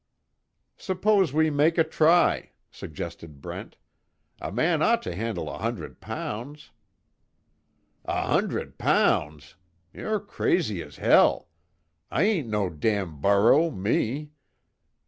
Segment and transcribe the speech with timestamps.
[0.79, 3.77] "Suppose we make a try," suggested Brent.
[4.41, 6.71] "A man ought to handle a hundred pounds"
[8.05, 9.57] "A hundred pounds!
[9.93, 11.49] You're crazy as hell!
[12.09, 14.31] I ain't no damn burro me.